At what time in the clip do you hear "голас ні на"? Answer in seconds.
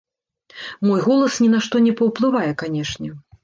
1.07-1.59